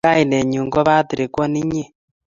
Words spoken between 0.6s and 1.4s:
ko patrick